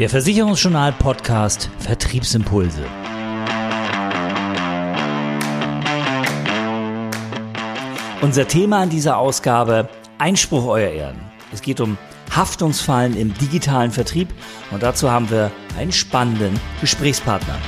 [0.00, 2.86] Der Versicherungsjournal Podcast Vertriebsimpulse.
[8.22, 11.20] Unser Thema an dieser Ausgabe Einspruch Euer Ehren.
[11.52, 11.98] Es geht um
[12.34, 14.30] Haftungsfallen im digitalen Vertrieb
[14.70, 17.58] und dazu haben wir einen spannenden Gesprächspartner.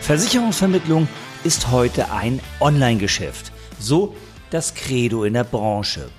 [0.00, 1.06] Versicherungsvermittlung
[1.44, 3.52] ist heute ein Online-Geschäft.
[3.78, 4.16] So
[4.52, 6.10] das Credo in der Branche.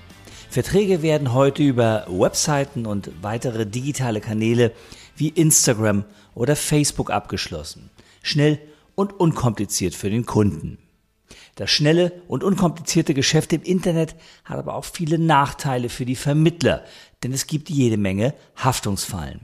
[0.50, 4.72] Verträge werden heute über Webseiten und weitere digitale Kanäle
[5.16, 7.92] wie Instagram oder Facebook abgeschlossen.
[8.24, 8.60] Schnell
[8.96, 10.80] und unkompliziert für den Kunden.
[11.56, 14.16] Das schnelle und unkomplizierte Geschäft im Internet
[14.46, 16.84] hat aber auch viele Nachteile für die Vermittler,
[17.22, 19.42] denn es gibt jede Menge Haftungsfallen.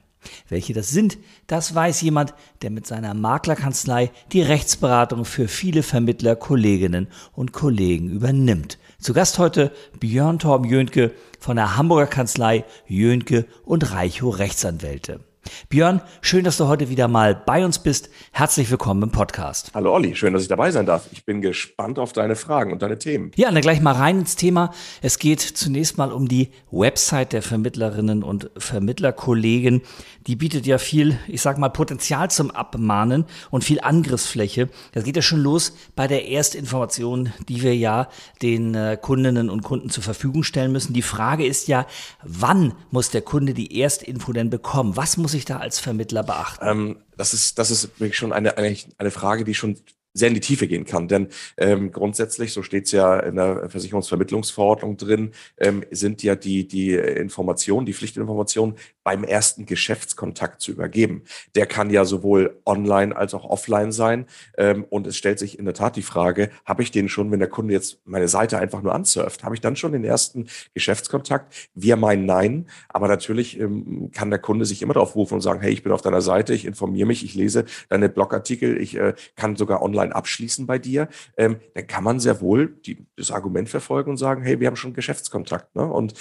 [0.48, 2.34] Welche das sind, das weiß jemand,
[2.64, 8.79] der mit seiner Maklerkanzlei die Rechtsberatung für viele Vermittler, Kolleginnen und Kollegen übernimmt.
[9.00, 15.22] Zu Gast heute Björn Torben Jönke von der Hamburger Kanzlei Jönke und Reicho Rechtsanwälte.
[15.70, 18.10] Björn, schön, dass du heute wieder mal bei uns bist.
[18.32, 19.72] Herzlich willkommen im Podcast.
[19.74, 21.08] Hallo Olli, schön, dass ich dabei sein darf.
[21.12, 23.32] Ich bin gespannt auf deine Fragen und deine Themen.
[23.36, 24.74] Ja, dann gleich mal rein ins Thema.
[25.02, 29.82] Es geht zunächst mal um die Website der Vermittlerinnen und Vermittlerkollegen.
[30.28, 34.70] Die bietet ja viel, ich sag mal, Potenzial zum Abmahnen und viel Angriffsfläche.
[34.92, 38.10] Das geht ja schon los bei der Erstinformation, die wir ja
[38.42, 40.94] den äh, Kundinnen und Kunden zur Verfügung stellen müssen.
[40.94, 41.86] Die Frage ist ja,
[42.24, 44.96] wann muss der Kunde die Erstinfo denn bekommen?
[44.98, 46.66] Was muss ich da als Vermittler beachten?
[46.68, 49.78] Ähm, das ist, das ist wirklich schon eine, eine, eine Frage, die schon
[50.14, 51.08] sehr in die Tiefe gehen kann.
[51.08, 56.68] Denn ähm, grundsätzlich, so steht es ja in der Versicherungsvermittlungsverordnung drin, ähm, sind ja die,
[56.68, 58.76] die Informationen, die Pflichtinformationen
[59.10, 61.24] beim ersten Geschäftskontakt zu übergeben.
[61.56, 64.28] Der kann ja sowohl online als auch offline sein.
[64.56, 67.40] Ähm, und es stellt sich in der Tat die Frage, habe ich den schon, wenn
[67.40, 71.72] der Kunde jetzt meine Seite einfach nur ansurft, habe ich dann schon den ersten Geschäftskontakt?
[71.74, 72.68] Wir meinen nein.
[72.88, 75.92] Aber natürlich ähm, kann der Kunde sich immer darauf rufen und sagen, hey, ich bin
[75.92, 80.14] auf deiner Seite, ich informiere mich, ich lese deine Blogartikel, ich äh, kann sogar online
[80.14, 84.44] abschließen bei dir, ähm, dann kann man sehr wohl die, das Argument verfolgen und sagen,
[84.44, 85.76] hey, wir haben schon Geschäftskontakt.
[85.76, 85.84] Ne?
[85.84, 86.14] Und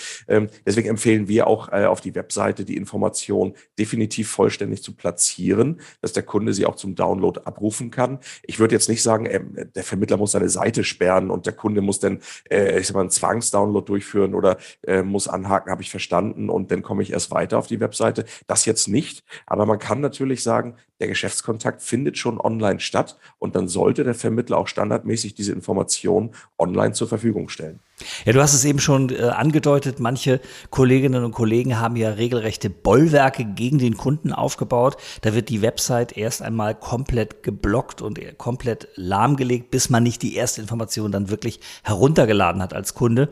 [0.64, 6.12] deswegen empfehlen wir auch äh, auf die Webseite die Information definitiv vollständig zu platzieren, dass
[6.12, 8.20] der Kunde sie auch zum Download abrufen kann.
[8.42, 11.80] Ich würde jetzt nicht sagen, ähm, der Vermittler muss seine Seite sperren und der Kunde
[11.80, 14.56] muss dann, äh, ich sag mal, einen Zwangsdownload durchführen oder
[14.86, 18.24] äh, muss anhaken, habe ich verstanden und dann komme ich erst weiter auf die Webseite.
[18.46, 19.24] Das jetzt nicht.
[19.46, 24.14] Aber man kann natürlich sagen, der Geschäftskontakt findet schon online statt und dann sollte der
[24.14, 27.80] Vermittler auch standardmäßig diese Informationen online zur Verfügung stellen.
[28.24, 32.70] Ja, du hast es eben schon äh, angedeutet, manche Kolleginnen und Kollegen haben ja regelrechte
[32.70, 34.96] Bollwerke gegen den Kunden aufgebaut.
[35.22, 40.36] Da wird die Website erst einmal komplett geblockt und komplett lahmgelegt, bis man nicht die
[40.36, 43.30] erste Information dann wirklich heruntergeladen hat als Kunde.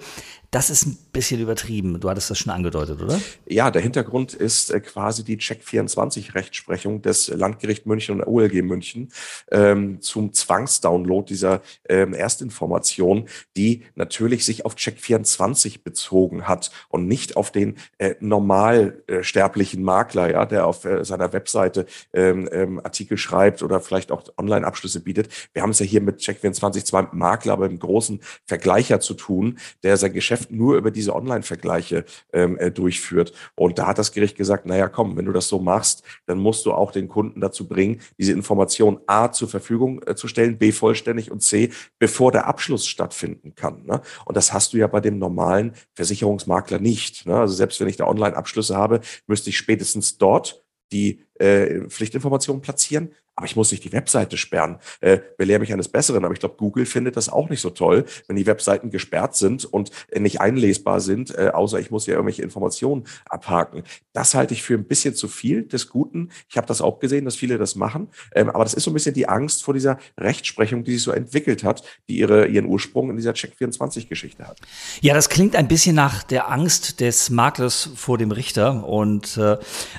[0.57, 2.01] Das ist ein bisschen übertrieben.
[2.01, 3.21] Du hattest das schon angedeutet, oder?
[3.45, 9.11] Ja, der Hintergrund ist äh, quasi die Check24-Rechtsprechung des Landgericht München und der OLG München
[9.51, 17.37] ähm, zum Zwangsdownload dieser ähm, Erstinformation, die natürlich sich auf Check24 bezogen hat und nicht
[17.37, 21.85] auf den äh, normalsterblichen Makler, ja, der auf äh, seiner Webseite
[22.15, 25.29] ähm, ähm, Artikel schreibt oder vielleicht auch Online-Abschlüsse bietet.
[25.53, 29.13] Wir haben es ja hier mit Check24 zwar mit Makler, aber im großen Vergleicher zu
[29.13, 33.33] tun, der sein Geschäft nur über diese Online-Vergleiche ähm, äh, durchführt.
[33.55, 36.67] Und da hat das Gericht gesagt, naja, komm, wenn du das so machst, dann musst
[36.67, 40.73] du auch den Kunden dazu bringen, diese Information A zur Verfügung äh, zu stellen, B
[40.73, 43.85] vollständig und C, bevor der Abschluss stattfinden kann.
[43.85, 44.01] Ne?
[44.25, 47.27] Und das hast du ja bei dem normalen Versicherungsmakler nicht.
[47.27, 47.39] Ne?
[47.39, 53.11] Also selbst wenn ich da Online-Abschlüsse habe, müsste ich spätestens dort die äh, Pflichtinformationen platzieren,
[53.37, 54.79] aber ich muss nicht die Webseite sperren.
[55.03, 56.25] Äh, belehre mich eines Besseren.
[56.25, 59.67] Aber ich glaube, Google findet das auch nicht so toll, wenn die Webseiten gesperrt sind
[59.67, 63.83] und äh, nicht einlesbar sind, äh, außer ich muss ja irgendwelche Informationen abhaken.
[64.15, 66.31] Das halte ich für ein bisschen zu viel des Guten.
[66.49, 68.09] Ich habe das auch gesehen, dass viele das machen.
[68.35, 71.11] Ähm, aber das ist so ein bisschen die Angst vor dieser Rechtsprechung, die sich so
[71.11, 74.63] entwickelt hat, die ihre, ihren Ursprung in dieser Check24-Geschichte hat.
[75.03, 78.89] Ja, das klingt ein bisschen nach der Angst des Maklers vor dem Richter.
[78.89, 79.59] Und äh,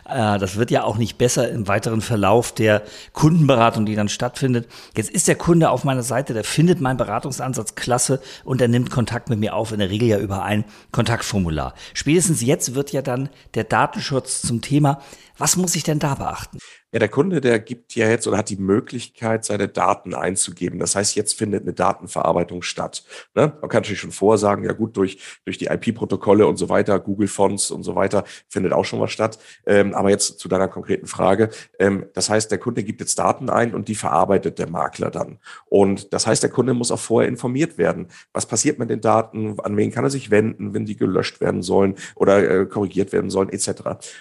[0.09, 2.83] äh das wird ja auch nicht besser im weiteren Verlauf der
[3.13, 4.67] Kunden Kundenberatung, die dann stattfindet.
[4.95, 8.89] Jetzt ist der Kunde auf meiner Seite, der findet meinen Beratungsansatz klasse und er nimmt
[8.89, 11.73] Kontakt mit mir auf, in der Regel ja über ein Kontaktformular.
[11.93, 15.01] Spätestens jetzt wird ja dann der Datenschutz zum Thema.
[15.37, 16.57] Was muss ich denn da beachten?
[16.93, 20.79] Ja, der Kunde, der gibt ja jetzt oder hat die Möglichkeit, seine Daten einzugeben.
[20.79, 23.03] Das heißt, jetzt findet eine Datenverarbeitung statt.
[23.35, 23.57] Ne?
[23.59, 27.71] Man kann natürlich schon vorsagen, ja gut, durch, durch die IP-Protokolle und so weiter, Google-Fonts
[27.71, 29.37] und so weiter, findet auch schon was statt.
[29.65, 31.49] Ähm, aber jetzt zu deiner konkreten Frage.
[31.77, 35.39] Ähm, das heißt, der Kunde gibt jetzt Daten ein und die verarbeitet der Makler dann.
[35.65, 38.07] Und das heißt, der Kunde muss auch vorher informiert werden.
[38.31, 39.59] Was passiert mit den Daten?
[39.59, 43.29] An wen kann er sich wenden, wenn die gelöscht werden sollen oder äh, korrigiert werden
[43.29, 43.71] sollen, etc.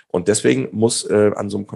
[0.08, 1.68] Und deswegen muss äh, an so einem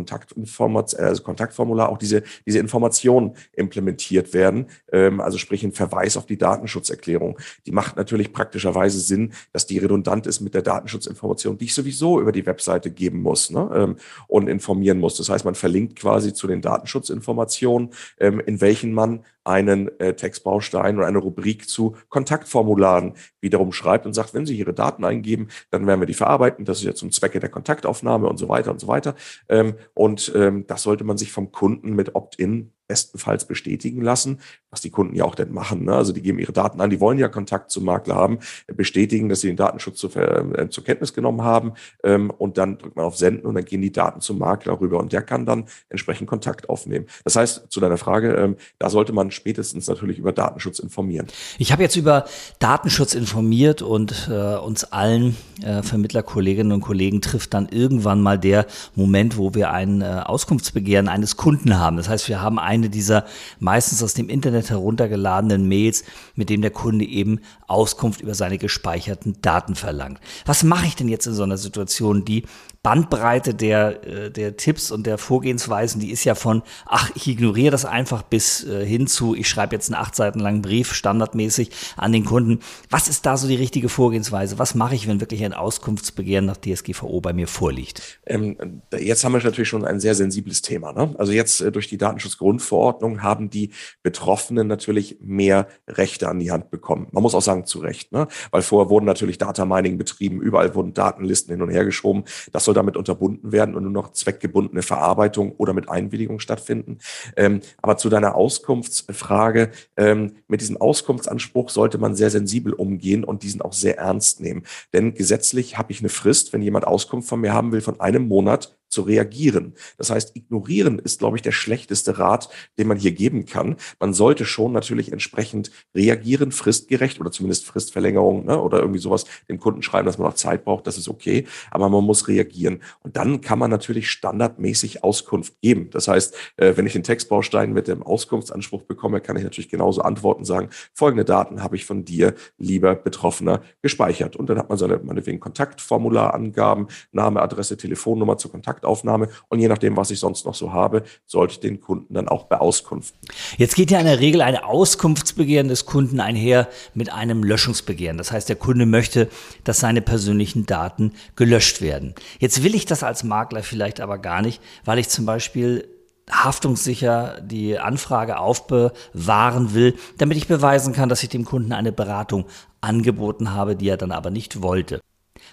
[0.96, 4.66] Kontaktinformat also Kontaktformular auch diese, diese Informationen implementiert werden.
[4.92, 7.38] Ähm, also sprich ein Verweis auf die Datenschutzerklärung.
[7.66, 12.20] Die macht natürlich praktischerweise Sinn, dass die redundant ist mit der Datenschutzinformation, die ich sowieso
[12.20, 13.70] über die Webseite geben muss ne?
[13.74, 13.96] ähm,
[14.28, 15.16] und informieren muss.
[15.16, 20.98] Das heißt, man verlinkt quasi zu den Datenschutzinformationen, ähm, in welchen man einen äh, Textbaustein
[20.98, 25.86] oder eine Rubrik zu Kontaktformularen wiederum schreibt und sagt, wenn Sie Ihre Daten eingeben, dann
[25.86, 26.64] werden wir die verarbeiten.
[26.64, 29.14] Das ist ja zum Zwecke der Kontaktaufnahme und so weiter und so weiter.
[29.48, 34.40] Ähm, und ähm, das sollte man sich vom Kunden mit Opt-in bestenfalls bestätigen lassen,
[34.70, 35.84] was die Kunden ja auch denn machen.
[35.84, 35.94] Ne?
[35.94, 39.40] Also die geben ihre Daten an, die wollen ja Kontakt zum Makler haben, bestätigen, dass
[39.40, 43.16] sie den Datenschutz zu, äh, zur Kenntnis genommen haben ähm, und dann drückt man auf
[43.16, 46.68] Senden und dann gehen die Daten zum Makler rüber und der kann dann entsprechend Kontakt
[46.68, 47.06] aufnehmen.
[47.24, 51.26] Das heißt, zu deiner Frage, ähm, da sollte man spätestens natürlich über Datenschutz informieren.
[51.58, 52.24] Ich habe jetzt über
[52.58, 58.66] Datenschutz informiert und äh, uns allen äh, Vermittlerkolleginnen und Kollegen trifft dann irgendwann mal der
[58.94, 61.96] Moment, wo wir ein äh, Auskunftsbegehren eines Kunden haben.
[61.96, 63.24] Das heißt, wir haben ein eine dieser
[63.58, 66.04] meistens aus dem Internet heruntergeladenen Mails,
[66.34, 70.20] mit dem der Kunde eben Auskunft über seine gespeicherten Daten verlangt.
[70.44, 72.44] Was mache ich denn jetzt in so einer Situation, die
[72.82, 77.70] Bandbreite der, äh, der Tipps und der Vorgehensweisen, die ist ja von, ach, ich ignoriere
[77.70, 81.70] das einfach bis äh, hin zu, ich schreibe jetzt einen acht Seiten langen Brief standardmäßig
[81.98, 82.60] an den Kunden.
[82.88, 84.58] Was ist da so die richtige Vorgehensweise?
[84.58, 88.20] Was mache ich, wenn wirklich ein Auskunftsbegehren nach DSGVO bei mir vorliegt?
[88.26, 90.92] Ähm, jetzt haben wir natürlich schon ein sehr sensibles Thema.
[90.92, 91.14] Ne?
[91.18, 93.72] Also jetzt äh, durch die Datenschutzgrundverordnung haben die
[94.02, 97.08] Betroffenen natürlich mehr Rechte an die Hand bekommen.
[97.10, 98.26] Man muss auch sagen, zu Recht, ne?
[98.52, 102.24] weil vorher wurden natürlich Data Mining betrieben, überall wurden Datenlisten hin und her geschoben.
[102.52, 106.98] Das soll damit unterbunden werden und nur noch zweckgebundene Verarbeitung oder mit Einwilligung stattfinden.
[107.36, 113.42] Ähm, aber zu deiner Auskunftsfrage, ähm, mit diesem Auskunftsanspruch sollte man sehr sensibel umgehen und
[113.42, 114.62] diesen auch sehr ernst nehmen.
[114.92, 118.28] Denn gesetzlich habe ich eine Frist, wenn jemand Auskunft von mir haben will, von einem
[118.28, 119.74] Monat zu reagieren.
[119.96, 122.48] Das heißt, ignorieren ist, glaube ich, der schlechteste Rat,
[122.78, 123.76] den man hier geben kann.
[123.98, 129.58] Man sollte schon natürlich entsprechend reagieren, fristgerecht oder zumindest Fristverlängerung ne, oder irgendwie sowas dem
[129.58, 132.82] Kunden schreiben, dass man noch Zeit braucht, das ist okay, aber man muss reagieren.
[133.00, 135.90] Und dann kann man natürlich standardmäßig Auskunft geben.
[135.90, 140.02] Das heißt, äh, wenn ich den Textbaustein mit dem Auskunftsanspruch bekomme, kann ich natürlich genauso
[140.02, 144.36] antworten, sagen, folgende Daten habe ich von dir, lieber Betroffener, gespeichert.
[144.36, 149.68] Und dann hat man seine, meinetwegen Kontaktformularangaben, Name, Adresse, Telefonnummer zur Kontakt Kontaktaufnahme und je
[149.68, 153.20] nachdem, was ich sonst noch so habe, sollte ich den Kunden dann auch beauskunften.
[153.56, 158.18] Jetzt geht ja in der Regel ein Auskunftsbegehren des Kunden einher mit einem Löschungsbegehren.
[158.18, 159.28] Das heißt, der Kunde möchte,
[159.64, 162.14] dass seine persönlichen Daten gelöscht werden.
[162.38, 165.88] Jetzt will ich das als Makler vielleicht aber gar nicht, weil ich zum Beispiel
[166.30, 172.46] haftungssicher die Anfrage aufbewahren will, damit ich beweisen kann, dass ich dem Kunden eine Beratung
[172.80, 175.00] angeboten habe, die er dann aber nicht wollte.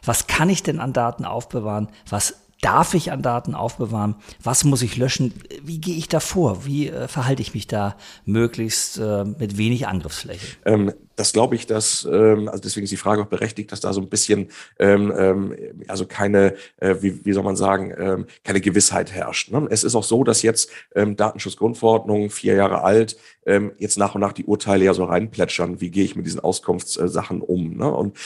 [0.06, 1.88] Was kann ich denn an Daten aufbewahren?
[2.08, 4.16] Was darf ich an Daten aufbewahren?
[4.44, 5.34] Was muss ich löschen?
[5.64, 6.66] Wie gehe ich da vor?
[6.66, 10.46] Wie äh, verhalte ich mich da möglichst äh, mit wenig Angriffsfläche?
[10.66, 13.94] Ähm, das glaube ich, dass, ähm, also deswegen ist die Frage auch berechtigt, dass da
[13.94, 14.50] so ein bisschen,
[14.80, 15.56] ähm, ähm,
[15.88, 19.50] also keine, äh, wie, wie soll man sagen, ähm, keine Gewissheit herrscht.
[19.50, 19.66] Ne?
[19.70, 23.18] Es ist auch so, dass jetzt ähm, Datenschutzgrundverordnung, vier Jahre alt,
[23.78, 27.40] jetzt nach und nach die Urteile ja so reinplätschern, wie gehe ich mit diesen Auskunftssachen
[27.40, 27.78] um.
[27.78, 27.90] Ne?
[27.90, 28.18] Und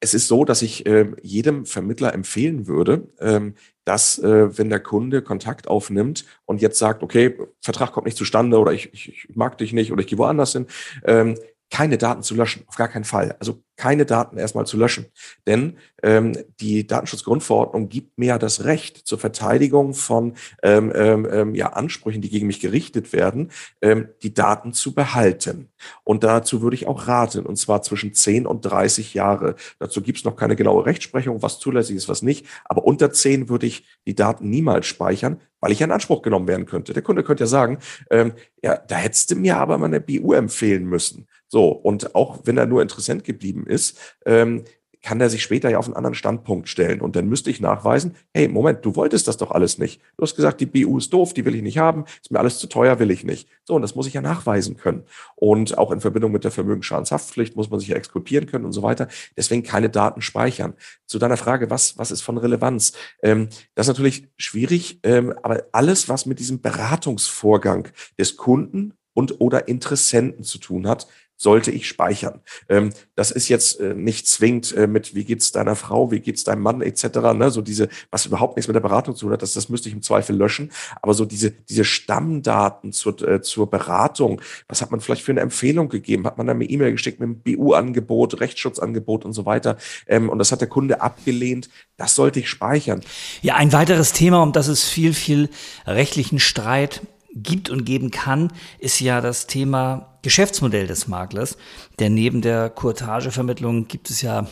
[0.00, 3.54] es ist so, dass ich äh, jedem Vermittler empfehlen würde, ähm,
[3.84, 8.58] dass, äh, wenn der Kunde Kontakt aufnimmt und jetzt sagt, okay, Vertrag kommt nicht zustande
[8.58, 10.66] oder ich, ich, ich mag dich nicht oder ich gehe woanders hin,
[11.04, 11.36] ähm,
[11.70, 13.36] keine Daten zu löschen, auf gar keinen Fall.
[13.38, 15.06] Also keine Daten erstmal zu löschen.
[15.46, 21.68] Denn ähm, die Datenschutzgrundverordnung gibt mir das Recht zur Verteidigung von ähm, ähm, ähm, ja,
[21.68, 23.50] Ansprüchen, die gegen mich gerichtet werden,
[23.80, 25.70] ähm, die Daten zu behalten.
[26.04, 29.54] Und dazu würde ich auch raten, und zwar zwischen 10 und 30 Jahre.
[29.78, 32.44] Dazu gibt es noch keine genaue Rechtsprechung, was zulässig ist, was nicht.
[32.66, 36.66] Aber unter 10 würde ich die Daten niemals speichern, weil ich in Anspruch genommen werden
[36.66, 36.92] könnte.
[36.92, 37.78] Der Kunde könnte ja sagen,
[38.10, 41.26] ähm, ja, da hättest du mir aber mal eine BU empfehlen müssen.
[41.50, 44.62] So, und auch wenn er nur Interessent geblieben ist, ähm,
[45.02, 47.00] kann der sich später ja auf einen anderen Standpunkt stellen.
[47.00, 50.00] Und dann müsste ich nachweisen, hey, Moment, du wolltest das doch alles nicht.
[50.16, 52.58] Du hast gesagt, die BU ist doof, die will ich nicht haben, ist mir alles
[52.58, 53.48] zu teuer, will ich nicht.
[53.64, 55.04] So, und das muss ich ja nachweisen können.
[55.36, 58.82] Und auch in Verbindung mit der Vermögensschadenshaftpflicht muss man sich ja exkulpieren können und so
[58.82, 59.08] weiter.
[59.36, 60.74] Deswegen keine Daten speichern.
[61.06, 62.92] Zu deiner Frage, was, was ist von Relevanz?
[63.22, 67.88] Ähm, das ist natürlich schwierig, ähm, aber alles, was mit diesem Beratungsvorgang
[68.18, 71.06] des Kunden und oder Interessenten zu tun hat,
[71.40, 72.42] sollte ich speichern.
[72.68, 76.44] Ähm, das ist jetzt äh, nicht zwingend äh, mit, wie geht's deiner Frau, wie geht's
[76.44, 77.04] deinem Mann etc.
[77.34, 77.50] Ne?
[77.50, 79.94] So diese, was überhaupt nichts mit der Beratung zu tun hat, das, das müsste ich
[79.94, 80.70] im Zweifel löschen.
[81.00, 85.40] Aber so diese, diese Stammdaten zur, äh, zur Beratung, was hat man vielleicht für eine
[85.40, 86.26] Empfehlung gegeben?
[86.26, 89.78] Hat man da eine E-Mail geschickt mit einem BU-Angebot, Rechtsschutzangebot und so weiter?
[90.06, 91.70] Ähm, und das hat der Kunde abgelehnt.
[91.96, 93.00] Das sollte ich speichern.
[93.40, 95.48] Ja, ein weiteres Thema, um das es viel, viel
[95.86, 97.00] rechtlichen Streit
[97.34, 101.56] gibt und geben kann, ist ja das Thema Geschäftsmodell des Maklers.
[101.98, 104.46] Denn neben der Courtagevermittlung gibt es ja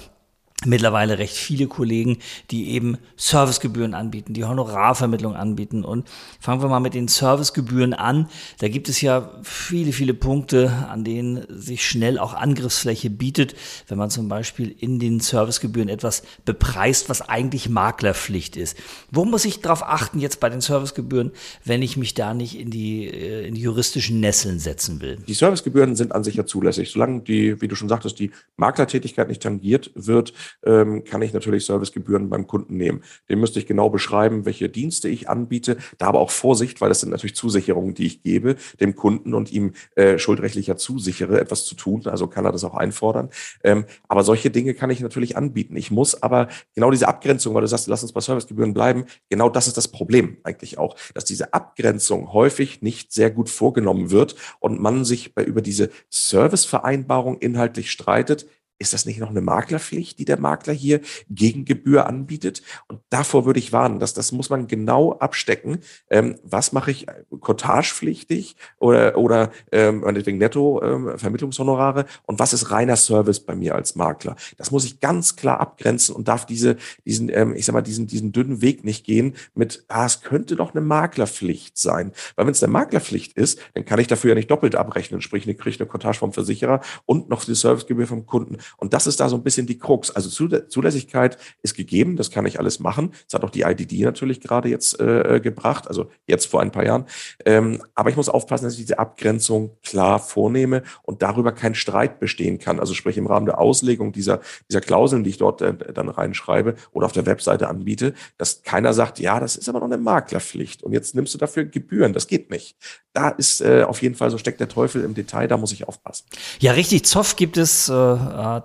[0.64, 2.18] mittlerweile recht viele Kollegen,
[2.50, 5.84] die eben Servicegebühren anbieten, die Honorarvermittlung anbieten.
[5.84, 6.08] Und
[6.40, 8.28] fangen wir mal mit den Servicegebühren an.
[8.58, 13.54] Da gibt es ja viele, viele Punkte, an denen sich schnell auch Angriffsfläche bietet,
[13.86, 18.76] wenn man zum Beispiel in den Servicegebühren etwas bepreist, was eigentlich Maklerpflicht ist.
[19.12, 21.30] Wo muss ich darauf achten jetzt bei den Servicegebühren,
[21.64, 25.18] wenn ich mich da nicht in die, äh, in die juristischen Nesseln setzen will?
[25.28, 26.90] Die Servicegebühren sind an sich ja zulässig.
[26.90, 30.32] Solange die, wie du schon sagtest, die Maklertätigkeit nicht tangiert wird,
[30.64, 33.02] ähm, kann ich natürlich Servicegebühren beim Kunden nehmen.
[33.28, 35.76] Dem müsste ich genau beschreiben, welche Dienste ich anbiete.
[35.98, 39.52] Da aber auch Vorsicht, weil das sind natürlich Zusicherungen, die ich gebe dem Kunden und
[39.52, 42.02] ihm äh, schuldrechtlicher zusichere, etwas zu tun.
[42.06, 43.30] Also kann er das auch einfordern.
[43.64, 45.76] Ähm, aber solche Dinge kann ich natürlich anbieten.
[45.76, 49.48] Ich muss aber genau diese Abgrenzung, weil du sagst, lass uns bei Servicegebühren bleiben, genau
[49.48, 54.36] das ist das Problem eigentlich auch, dass diese Abgrenzung häufig nicht sehr gut vorgenommen wird
[54.60, 58.46] und man sich bei, über diese Servicevereinbarung inhaltlich streitet,
[58.78, 62.62] ist das nicht noch eine Maklerpflicht, die der Makler hier gegen Gebühr anbietet?
[62.86, 65.78] Und davor würde ich warnen, dass das muss man genau abstecken.
[66.10, 67.06] Ähm, was mache ich
[67.40, 73.74] cotagepflichtig oder, oder ähm, meinetwegen netto ähm, Vermittlungshonorare und was ist reiner Service bei mir
[73.74, 74.36] als Makler?
[74.56, 78.06] Das muss ich ganz klar abgrenzen und darf diese, diesen, ähm, ich sag mal, diesen,
[78.06, 82.12] diesen dünnen Weg nicht gehen mit, ah, es könnte doch eine Maklerpflicht sein.
[82.36, 85.46] Weil wenn es eine Maklerpflicht ist, dann kann ich dafür ja nicht doppelt abrechnen, sprich,
[85.46, 88.58] ich kriege eine Cottage vom Versicherer und noch die Servicegebühr vom Kunden.
[88.76, 90.10] Und das ist da so ein bisschen die Krux.
[90.10, 93.12] Also Zulässigkeit ist gegeben, das kann ich alles machen.
[93.26, 96.84] Das hat auch die IDD natürlich gerade jetzt äh, gebracht, also jetzt vor ein paar
[96.84, 97.04] Jahren.
[97.44, 102.20] Ähm, aber ich muss aufpassen, dass ich diese Abgrenzung klar vornehme und darüber kein Streit
[102.20, 102.80] bestehen kann.
[102.80, 106.74] Also sprich im Rahmen der Auslegung dieser, dieser Klauseln, die ich dort äh, dann reinschreibe
[106.92, 110.82] oder auf der Webseite anbiete, dass keiner sagt, ja, das ist aber noch eine Maklerpflicht
[110.82, 112.12] und jetzt nimmst du dafür Gebühren.
[112.12, 112.76] Das geht nicht.
[113.12, 115.88] Da ist äh, auf jeden Fall, so steckt der Teufel im Detail, da muss ich
[115.88, 116.26] aufpassen.
[116.60, 117.04] Ja, richtig.
[117.04, 117.88] Zoff gibt es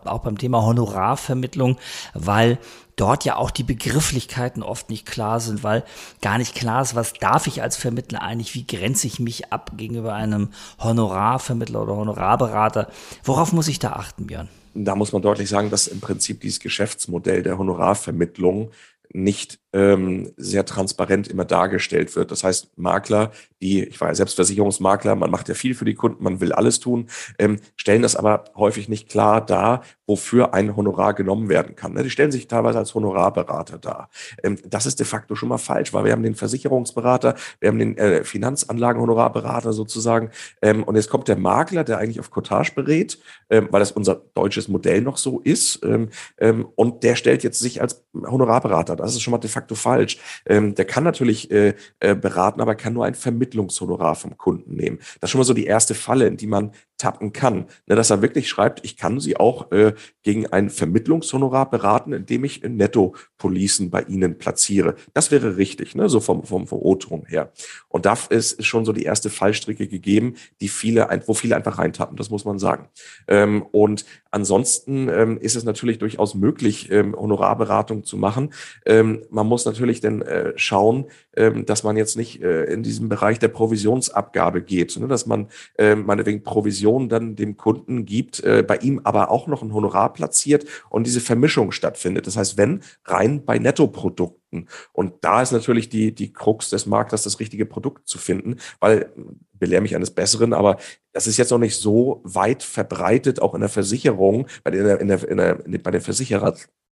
[0.05, 1.77] auch beim Thema Honorarvermittlung,
[2.13, 2.59] weil
[2.95, 5.83] dort ja auch die Begrifflichkeiten oft nicht klar sind, weil
[6.21, 9.71] gar nicht klar ist, was darf ich als Vermittler eigentlich, wie grenze ich mich ab
[9.77, 12.89] gegenüber einem Honorarvermittler oder Honorarberater.
[13.23, 14.49] Worauf muss ich da achten, Björn?
[14.75, 18.71] Da muss man deutlich sagen, dass im Prinzip dieses Geschäftsmodell der Honorarvermittlung
[19.11, 22.31] nicht ähm, sehr transparent immer dargestellt wird.
[22.31, 25.95] Das heißt, Makler, die, ich war ja selbst Versicherungsmakler, man macht ja viel für die
[25.95, 27.07] Kunden, man will alles tun,
[27.39, 31.93] ähm, stellen das aber häufig nicht klar dar, wofür ein Honorar genommen werden kann.
[31.93, 32.03] Ne?
[32.03, 34.09] Die stellen sich teilweise als Honorarberater dar.
[34.43, 37.79] Ähm, das ist de facto schon mal falsch, weil wir haben den Versicherungsberater, wir haben
[37.79, 40.29] den äh, Finanzanlagen-Honorarberater sozusagen
[40.61, 43.17] ähm, und jetzt kommt der Makler, der eigentlich auf Cottage berät,
[43.49, 47.59] ähm, weil das unser deutsches Modell noch so ist ähm, ähm, und der stellt jetzt
[47.59, 48.95] sich als Honorarberater.
[48.95, 50.17] Das ist schon mal de facto facto falsch.
[50.45, 54.97] Ähm, der kann natürlich äh, äh, beraten, aber kann nur ein Vermittlungshonorar vom Kunden nehmen.
[55.19, 56.71] Das ist schon mal so die erste Falle, in die man
[57.03, 57.65] tappen kann.
[57.85, 62.45] Ne, dass er wirklich schreibt, ich kann Sie auch äh, gegen ein Vermittlungshonorar beraten, indem
[62.45, 64.95] ich Netto-Policen bei Ihnen platziere.
[65.13, 67.51] Das wäre richtig, ne, so vom, vom, vom O-Ton her.
[67.89, 72.15] Und da ist, schon so die erste Fallstricke gegeben, die viele, wo viele einfach reintappen,
[72.15, 72.87] das muss man sagen.
[73.27, 78.53] Ähm, und ansonsten ähm, ist es natürlich durchaus möglich, ähm, Honorarberatung zu machen.
[78.85, 83.39] Ähm, man muss natürlich dann äh, schauen, dass man jetzt nicht äh, in diesem Bereich
[83.39, 85.47] der Provisionsabgabe geht, ne, dass man
[85.77, 90.13] äh, meinetwegen Provision dann dem Kunden gibt, äh, bei ihm aber auch noch ein Honorar
[90.13, 92.27] platziert und diese Vermischung stattfindet.
[92.27, 94.67] Das heißt, wenn rein bei Nettoprodukten.
[94.91, 99.11] Und da ist natürlich die, die Krux des Marktes, das richtige Produkt zu finden, weil
[99.53, 100.77] belehre mich eines Besseren, aber
[101.13, 105.07] das ist jetzt noch nicht so weit verbreitet, auch in der Versicherung, bei der, in
[105.07, 106.55] der, in der, bei den Versicherer,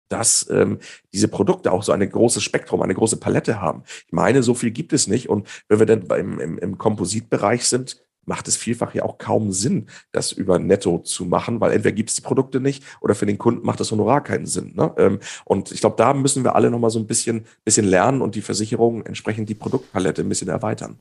[0.09, 0.79] dass ähm,
[1.13, 3.83] diese Produkte auch so ein großes Spektrum, eine große Palette haben.
[4.07, 5.29] Ich meine, so viel gibt es nicht.
[5.29, 9.53] Und wenn wir dann im, im, im Kompositbereich sind, macht es vielfach ja auch kaum
[9.53, 13.27] Sinn, das über Netto zu machen, weil entweder gibt es die Produkte nicht oder für
[13.27, 14.73] den Kunden macht das Honorar keinen Sinn.
[14.75, 14.93] Ne?
[14.97, 18.35] Ähm, und ich glaube, da müssen wir alle nochmal so ein bisschen, bisschen lernen und
[18.35, 20.99] die Versicherungen entsprechend die Produktpalette ein bisschen erweitern.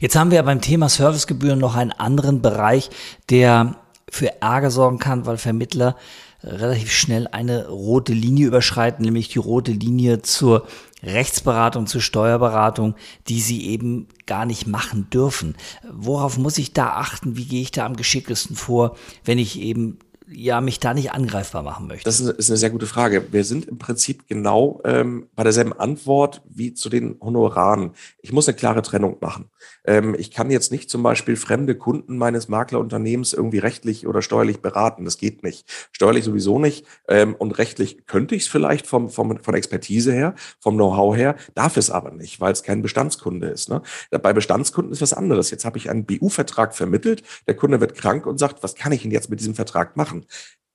[0.00, 2.90] Jetzt haben wir beim Thema Servicegebühren noch einen anderen Bereich,
[3.30, 3.76] der
[4.10, 5.96] für Ärger sorgen kann, weil Vermittler
[6.44, 10.66] relativ schnell eine rote Linie überschreiten, nämlich die rote Linie zur
[11.02, 12.94] Rechtsberatung, zur Steuerberatung,
[13.28, 15.54] die sie eben gar nicht machen dürfen.
[15.90, 17.36] Worauf muss ich da achten?
[17.36, 21.62] Wie gehe ich da am geschicktesten vor, wenn ich eben ja mich da nicht angreifbar
[21.62, 22.04] machen möchte?
[22.04, 23.32] Das ist eine sehr gute Frage.
[23.32, 27.92] Wir sind im Prinzip genau ähm, bei derselben Antwort wie zu den Honoraren.
[28.22, 29.50] Ich muss eine klare Trennung machen.
[29.84, 34.60] Ähm, ich kann jetzt nicht zum Beispiel fremde Kunden meines Maklerunternehmens irgendwie rechtlich oder steuerlich
[34.60, 35.04] beraten.
[35.04, 35.66] Das geht nicht.
[35.92, 36.86] Steuerlich sowieso nicht.
[37.08, 41.36] Ähm, und rechtlich könnte ich es vielleicht vom, vom, von Expertise her, vom Know-how her,
[41.54, 43.68] darf es aber nicht, weil es kein Bestandskunde ist.
[43.68, 43.82] Ne?
[44.10, 45.50] Bei Bestandskunden ist was anderes.
[45.50, 47.22] Jetzt habe ich einen BU-Vertrag vermittelt.
[47.46, 50.13] Der Kunde wird krank und sagt, was kann ich denn jetzt mit diesem Vertrag machen?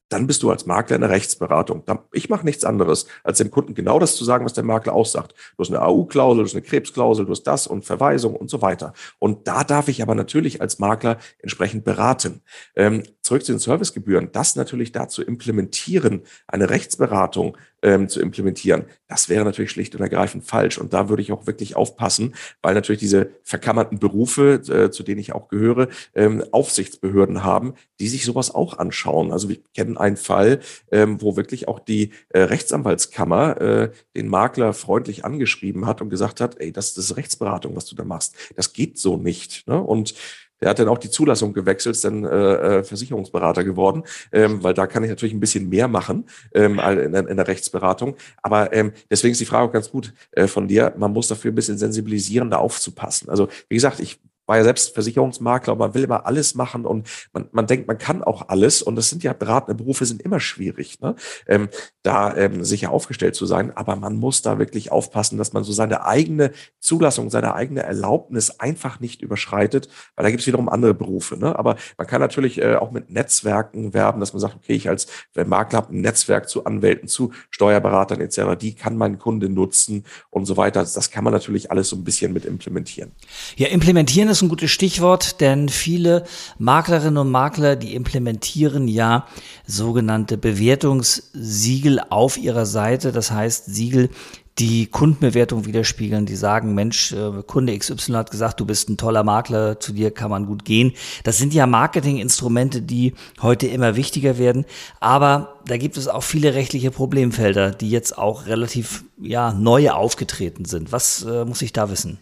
[0.10, 1.84] Dann bist du als Makler in der Rechtsberatung.
[2.12, 5.36] Ich mache nichts anderes, als dem Kunden genau das zu sagen, was der Makler aussagt.
[5.56, 8.62] Du hast eine AU-Klausel, du hast eine Krebsklausel, du hast das und Verweisung und so
[8.62, 8.94] weiter.
[9.20, 12.42] Und da darf ich aber natürlich als Makler entsprechend beraten.
[12.76, 14.32] Ähm, zurück zu den Servicegebühren.
[14.32, 20.44] Das natürlich dazu implementieren, eine Rechtsberatung ähm, zu implementieren, das wäre natürlich schlicht und ergreifend
[20.44, 20.80] falsch.
[20.80, 22.34] Und da würde ich auch wirklich aufpassen,
[22.64, 28.08] weil natürlich diese verkammerten Berufe, äh, zu denen ich auch gehöre, ähm, Aufsichtsbehörden haben, die
[28.08, 29.32] sich sowas auch anschauen.
[29.32, 30.60] Also wir kennen einen Fall,
[30.92, 36.42] ähm, wo wirklich auch die äh, Rechtsanwaltskammer äh, den Makler freundlich angeschrieben hat und gesagt
[36.42, 38.34] hat, ey, das, das ist Rechtsberatung, was du da machst.
[38.56, 39.68] Das geht so nicht.
[39.68, 39.80] Ne?
[39.80, 40.16] Und
[40.62, 44.74] der hat dann auch die Zulassung gewechselt, ist dann äh, äh, Versicherungsberater geworden, ähm, weil
[44.74, 48.16] da kann ich natürlich ein bisschen mehr machen ähm, in, in der Rechtsberatung.
[48.42, 50.94] Aber ähm, deswegen ist die Frage auch ganz gut äh, von dir.
[50.98, 53.30] Man muss dafür ein bisschen sensibilisieren, da aufzupassen.
[53.30, 57.08] Also wie gesagt, ich war ja selbst Versicherungsmakler und man will immer alles machen und
[57.34, 58.82] man, man denkt, man kann auch alles.
[58.82, 61.16] Und das sind ja beratende Berufe, sind immer schwierig, ne?
[61.48, 61.70] ähm,
[62.02, 63.78] da ähm, sicher aufgestellt zu sein.
[63.78, 68.60] Aber man muss da wirklich aufpassen, dass man so seine eigene Zulassung, seine eigene Erlaubnis
[68.60, 71.38] einfach nicht überschreitet, weil da gibt es wiederum andere Berufe.
[71.38, 71.58] Ne?
[71.58, 75.06] Aber man kann natürlich äh, auch mit Netzwerken werben, dass man sagt, okay, ich als
[75.36, 80.46] Makler habe ein Netzwerk zu Anwälten, zu Steuerberatern etc., die kann mein Kunde nutzen und
[80.46, 80.82] so weiter.
[80.82, 83.12] Das kann man natürlich alles so ein bisschen mit implementieren.
[83.56, 86.24] Ja, implementieren ist ist ein gutes Stichwort, denn viele
[86.60, 89.28] Maklerinnen und Makler, die implementieren ja
[89.68, 93.12] sogenannte Bewertungssiegel auf ihrer Seite.
[93.12, 94.10] Das heißt, Siegel,
[94.58, 99.26] die Kundenbewertung widerspiegeln, die sagen, Mensch, äh, Kunde XY hat gesagt, du bist ein toller
[99.26, 100.94] Makler, zu dir kann man gut gehen.
[101.26, 104.64] Das sind ja Marketinginstrumente, die heute immer wichtiger werden.
[105.02, 110.64] Aber da gibt es auch viele rechtliche Problemfelder, die jetzt auch relativ ja, neu aufgetreten
[110.64, 110.94] sind.
[110.94, 112.20] Was äh, muss ich da wissen?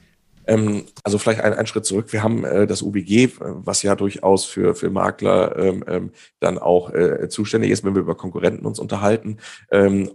[0.48, 2.12] Ähm, also vielleicht ein, ein Schritt zurück.
[2.12, 6.58] Wir haben äh, das UBG, äh, was ja durchaus für, für Makler ähm, ähm, dann
[6.58, 9.38] auch äh, zuständig ist, wenn wir über Konkurrenten uns unterhalten.
[9.72, 10.12] Ähm,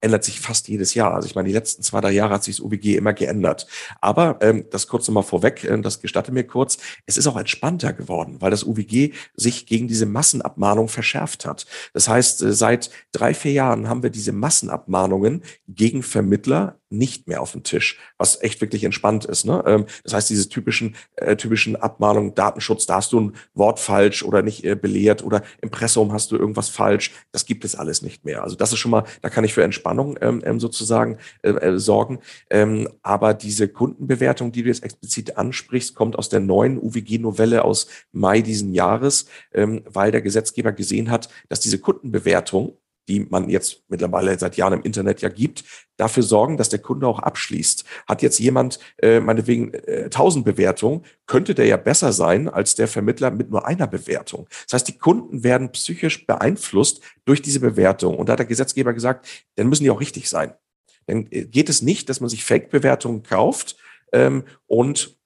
[0.00, 1.14] ändert sich fast jedes Jahr.
[1.14, 3.66] Also ich meine, die letzten zwei, drei Jahre hat sich das UBG immer geändert.
[4.00, 7.92] Aber ähm, das kurz nochmal vorweg, äh, das gestatte mir kurz, es ist auch entspannter
[7.92, 11.66] geworden, weil das UWG sich gegen diese Massenabmahnung verschärft hat.
[11.94, 17.42] Das heißt, äh, seit drei, vier Jahren haben wir diese Massenabmahnungen gegen Vermittler nicht mehr
[17.42, 19.44] auf dem Tisch, was echt wirklich entspannt ist.
[19.44, 19.62] Ne?
[19.66, 24.22] Ähm, das heißt, diese typischen, äh, typischen Abmahnungen, Datenschutz, da hast du ein Wort falsch
[24.22, 28.24] oder nicht äh, belehrt oder Impressum hast du irgendwas falsch, das gibt es alles nicht
[28.24, 28.42] mehr.
[28.42, 31.78] Also das ist schon mal, da kann ich für Entspannung ähm, ähm sozusagen äh, äh,
[31.78, 32.18] sorgen.
[32.50, 37.86] Ähm, aber diese Kundenbewertung, die du jetzt explizit ansprichst, kommt aus der neuen UWG-Novelle aus
[38.12, 42.76] Mai diesen Jahres, ähm, weil der Gesetzgeber gesehen hat, dass diese Kundenbewertung
[43.08, 45.64] die man jetzt mittlerweile seit Jahren im Internet ja gibt,
[45.96, 47.84] dafür sorgen, dass der Kunde auch abschließt.
[48.06, 52.88] Hat jetzt jemand äh, meinetwegen äh, 1000 Bewertungen, könnte der ja besser sein als der
[52.88, 54.46] Vermittler mit nur einer Bewertung.
[54.66, 58.16] Das heißt, die Kunden werden psychisch beeinflusst durch diese Bewertung.
[58.16, 60.52] Und da hat der Gesetzgeber gesagt, dann müssen die auch richtig sein.
[61.06, 63.76] Dann äh, geht es nicht, dass man sich Fake-Bewertungen kauft
[64.12, 65.17] ähm, und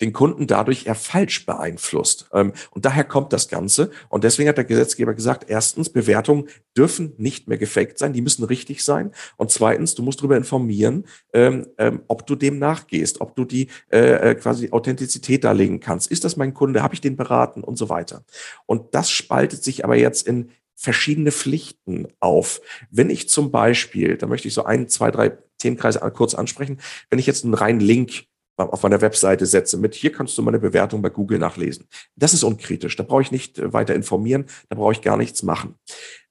[0.00, 2.28] den Kunden dadurch eher falsch beeinflusst.
[2.32, 3.90] Ähm, und daher kommt das Ganze.
[4.08, 8.44] Und deswegen hat der Gesetzgeber gesagt, erstens, Bewertungen dürfen nicht mehr gefaked sein, die müssen
[8.44, 9.12] richtig sein.
[9.36, 13.68] Und zweitens, du musst darüber informieren, ähm, ähm, ob du dem nachgehst, ob du die
[13.90, 16.10] äh, äh, quasi Authentizität darlegen kannst.
[16.10, 16.82] Ist das mein Kunde?
[16.82, 18.24] Habe ich den beraten und so weiter?
[18.66, 22.62] Und das spaltet sich aber jetzt in verschiedene Pflichten auf.
[22.90, 27.18] Wenn ich zum Beispiel, da möchte ich so ein, zwei, drei Themenkreise kurz ansprechen, wenn
[27.18, 28.24] ich jetzt einen reinen Link
[28.68, 31.86] auf meiner Webseite setze mit, hier kannst du meine Bewertung bei Google nachlesen.
[32.16, 32.96] Das ist unkritisch.
[32.96, 34.44] Da brauche ich nicht äh, weiter informieren.
[34.68, 35.74] Da brauche ich gar nichts machen.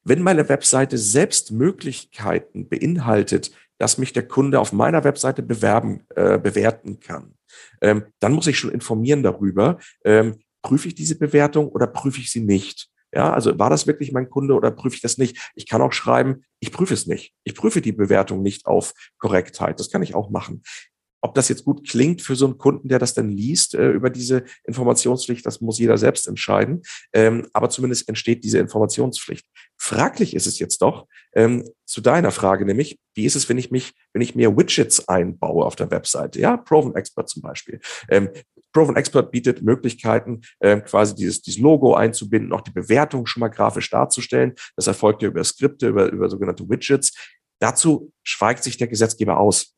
[0.03, 6.37] Wenn meine Webseite selbst Möglichkeiten beinhaltet, dass mich der Kunde auf meiner Webseite bewerben, äh,
[6.37, 7.33] bewerten kann,
[7.81, 12.31] Ähm, dann muss ich schon informieren darüber, ähm, prüfe ich diese Bewertung oder prüfe ich
[12.31, 12.89] sie nicht?
[13.11, 15.51] Ja, also war das wirklich mein Kunde oder prüfe ich das nicht?
[15.55, 17.33] Ich kann auch schreiben, ich prüfe es nicht.
[17.43, 19.79] Ich prüfe die Bewertung nicht auf Korrektheit.
[19.79, 20.61] Das kann ich auch machen.
[21.21, 24.10] Ob das jetzt gut klingt für so einen Kunden, der das dann liest äh, über
[24.10, 26.82] diese Informationspflicht, das muss jeder selbst entscheiden.
[27.13, 29.45] Ähm, aber zumindest entsteht diese Informationspflicht.
[29.77, 33.71] Fraglich ist es jetzt doch ähm, zu deiner Frage, nämlich wie ist es, wenn ich
[33.71, 36.39] mich, wenn ich mehr Widgets einbaue auf der Webseite?
[36.39, 37.79] Ja, Proven Expert zum Beispiel.
[38.10, 38.29] Ähm,
[38.71, 43.49] Proven Expert bietet Möglichkeiten, ähm, quasi dieses, dieses Logo einzubinden, auch die Bewertung schon mal
[43.49, 44.53] grafisch darzustellen.
[44.75, 47.13] Das erfolgt ja über Skripte, über, über sogenannte Widgets.
[47.60, 49.75] Dazu schweigt sich der Gesetzgeber aus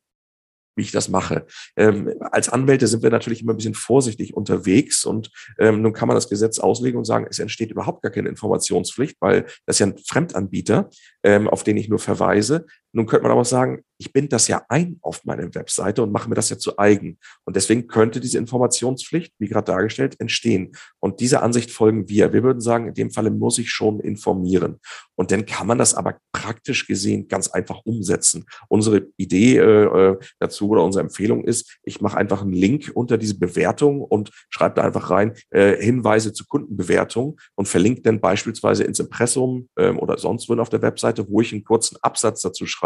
[0.76, 1.46] wie ich das mache.
[1.76, 6.08] Ähm, als Anwälte sind wir natürlich immer ein bisschen vorsichtig unterwegs und ähm, nun kann
[6.08, 9.80] man das Gesetz auslegen und sagen, es entsteht überhaupt gar keine Informationspflicht, weil das ist
[9.80, 10.90] ja ein Fremdanbieter,
[11.24, 12.66] ähm, auf den ich nur verweise.
[12.94, 16.28] Nun könnte man aber sagen, ich binde das ja ein auf meine Webseite und mache
[16.28, 17.20] mir das ja zu eigen.
[17.46, 20.72] Und deswegen könnte diese Informationspflicht, wie gerade dargestellt, entstehen.
[21.00, 22.34] Und dieser Ansicht folgen wir.
[22.34, 24.80] Wir würden sagen, in dem Falle muss ich schon informieren.
[25.16, 28.46] Und dann kann man das aber praktisch gesehen ganz einfach umsetzen.
[28.70, 33.20] Unsere Idee äh, äh dazu oder unsere Empfehlung ist, ich mache einfach einen Link unter
[33.20, 38.84] diese Bewertung und schreibe da einfach rein äh, Hinweise zu Kundenbewertung und verlinke dann beispielsweise
[38.84, 42.66] ins Impressum äh, oder sonst wo auf der Webseite, wo ich einen kurzen Absatz dazu
[42.66, 42.81] schreibe,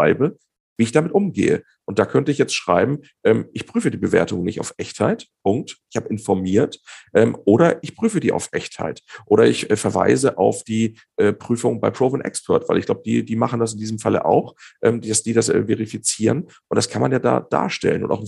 [0.76, 1.62] wie ich damit umgehe.
[1.84, 5.78] Und da könnte ich jetzt schreiben, ähm, ich prüfe die Bewertung nicht auf Echtheit, Punkt.
[5.90, 6.80] Ich habe informiert.
[7.14, 9.02] Ähm, oder ich prüfe die auf Echtheit.
[9.24, 13.24] Oder ich äh, verweise auf die äh, Prüfung bei Proven Expert, weil ich glaube, die,
[13.24, 16.48] die machen das in diesem Falle auch, ähm, dass die das äh, verifizieren.
[16.68, 18.24] Und das kann man ja da darstellen und auch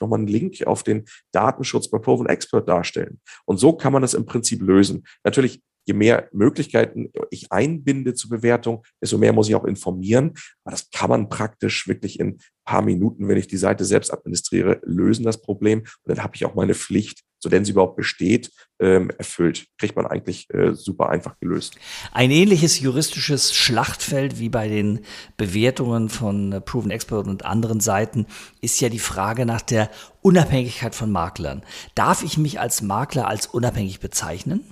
[0.00, 3.20] nochmal einen Link auf den Datenschutz bei Proven Expert darstellen.
[3.46, 5.04] Und so kann man das im Prinzip lösen.
[5.24, 10.34] Natürlich je mehr Möglichkeiten ich einbinde zur Bewertung, desto mehr muss ich auch informieren.
[10.64, 14.80] Aber das kann man praktisch wirklich in paar Minuten, wenn ich die Seite selbst administriere,
[14.84, 15.80] lösen das Problem.
[15.80, 19.66] Und dann habe ich auch meine Pflicht, so denn sie überhaupt besteht, ähm, erfüllt.
[19.78, 21.74] Kriegt man eigentlich äh, super einfach gelöst.
[22.12, 25.00] Ein ähnliches juristisches Schlachtfeld wie bei den
[25.36, 28.26] Bewertungen von äh, Proven Expert und anderen Seiten
[28.60, 29.90] ist ja die Frage nach der
[30.22, 31.64] Unabhängigkeit von Maklern.
[31.96, 34.64] Darf ich mich als Makler als unabhängig bezeichnen?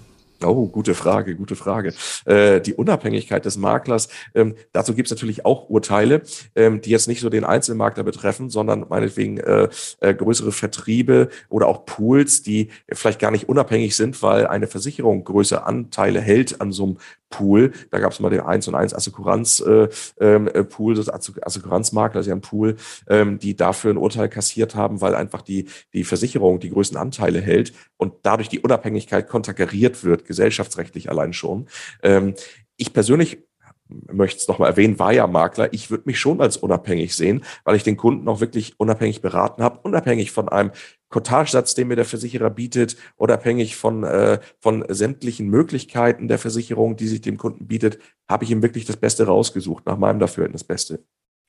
[0.45, 1.95] Oh, gute Frage, gute Frage.
[2.25, 6.23] Äh, die Unabhängigkeit des Maklers, ähm, dazu gibt es natürlich auch Urteile,
[6.55, 9.69] ähm, die jetzt nicht so den Einzelmakler betreffen, sondern meinetwegen äh,
[10.01, 15.25] äh, größere Vertriebe oder auch Pools, die vielleicht gar nicht unabhängig sind, weil eine Versicherung
[15.25, 16.99] größere Anteile hält an so einem
[17.31, 17.73] Pool.
[17.91, 19.89] Da gab es mal den 1 und 1 Assekuranz äh,
[20.21, 22.77] ähm, äh, das Assekuranzmakler, also ein Pool,
[23.09, 27.41] ähm, die dafür ein Urteil kassiert haben, weil einfach die, die Versicherung die größten Anteile
[27.41, 31.67] hält und dadurch die Unabhängigkeit konterkariert wird, gesellschaftsrechtlich allein schon.
[32.05, 32.35] Ähm,
[32.77, 33.39] ich persönlich
[33.89, 35.73] möchte es nochmal erwähnen, war ja Makler.
[35.73, 39.63] Ich würde mich schon als unabhängig sehen, weil ich den Kunden auch wirklich unabhängig beraten
[39.63, 40.73] habe, unabhängig von einem
[41.09, 47.09] Cottagesatz, den mir der Versicherer bietet, unabhängig von, äh, von sämtlichen Möglichkeiten der Versicherung, die
[47.09, 50.65] sich dem Kunden bietet, habe ich ihm wirklich das Beste rausgesucht, nach meinem Dafürhalten das
[50.65, 51.03] Beste.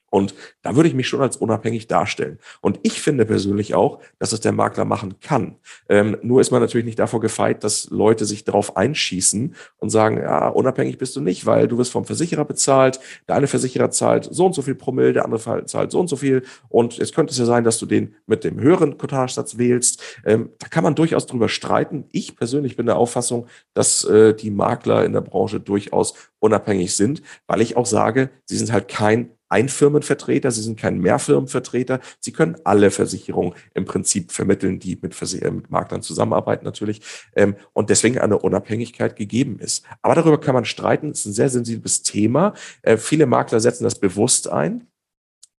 [0.09, 2.39] Und da würde ich mich schon als unabhängig darstellen.
[2.61, 5.55] Und ich finde persönlich auch, dass es der Makler machen kann.
[5.87, 10.17] Ähm, nur ist man natürlich nicht davor gefeit, dass Leute sich darauf einschießen und sagen,
[10.17, 14.27] ja, unabhängig bist du nicht, weil du wirst vom Versicherer bezahlt, der eine Versicherer zahlt
[14.31, 16.43] so und so viel Promille, der andere zahlt so und so viel.
[16.69, 20.01] Und es könnte es ja sein, dass du den mit dem höheren Cottagesatz wählst.
[20.25, 22.05] Ähm, da kann man durchaus drüber streiten.
[22.11, 27.21] Ich persönlich bin der Auffassung, dass äh, die Makler in der Branche durchaus unabhängig sind,
[27.47, 31.99] weil ich auch sage, sie sind halt kein Einfirmenvertreter, sie sind kein Mehrfirmenvertreter.
[32.19, 37.01] Sie können alle Versicherungen im Prinzip vermitteln, die mit, Vers äh, mit Maklern zusammenarbeiten natürlich
[37.35, 39.83] ähm, und deswegen eine Unabhängigkeit gegeben ist.
[40.01, 41.09] Aber darüber kann man streiten.
[41.09, 42.53] Es ist ein sehr sensibles Thema.
[42.81, 44.88] Äh, viele Makler setzen das bewusst ein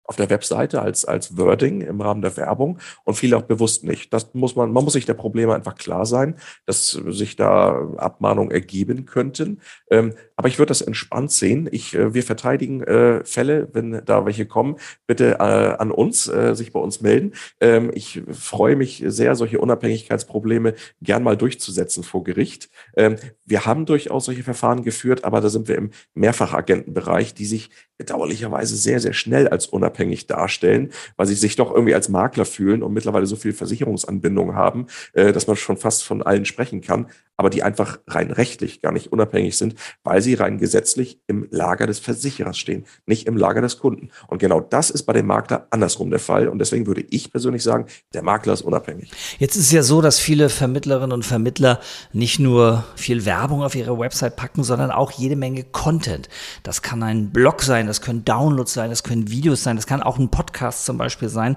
[0.10, 4.12] auf der Webseite als, als Wording im Rahmen der Werbung und viele auch bewusst nicht.
[4.12, 8.50] Das muss man, man muss sich der Probleme einfach klar sein, dass sich da Abmahnungen
[8.50, 9.62] ergeben könnten.
[9.92, 11.70] Ähm, aber ich würde das entspannt sehen.
[11.72, 16.56] Ich, äh, wir verteidigen äh, Fälle, wenn da welche kommen, bitte äh, an uns, äh,
[16.56, 17.34] sich bei uns melden.
[17.62, 22.70] Ähm, ich freue mich sehr, solche Unabhängigkeitsprobleme gern mal durchzusetzen vor Gericht.
[22.98, 27.70] Ähm, wir haben durchaus solche Verfahren geführt, aber da sind wir im Mehrfachagentenbereich, die sich
[28.00, 29.99] bedauerlicherweise sehr, sehr schnell als unabhängig
[30.30, 34.88] darstellen, weil sie sich doch irgendwie als Makler fühlen und mittlerweile so viel Versicherungsanbindung haben,
[35.14, 37.08] äh, dass man schon fast von allen sprechen kann.
[37.40, 41.88] Aber die einfach rein rechtlich gar nicht unabhängig sind, weil sie rein gesetzlich im Lager
[41.88, 44.10] des Versicherers stehen, nicht im Lager des Kunden.
[44.28, 46.50] Und genau das ist bei dem Makler andersrum der Fall.
[46.50, 49.10] Und deswegen würde ich persönlich sagen, der Makler ist unabhängig.
[49.38, 51.80] Jetzt ist es ja so, dass viele Vermittlerinnen und Vermittler
[52.12, 56.28] nicht nur viel Werbung auf ihre Website packen, sondern auch jede Menge Content.
[56.64, 60.04] Das kann ein Blog sein, das können Downloads sein, das können Videos sein, das kann
[60.04, 61.56] auch ein Podcast zum Beispiel sein.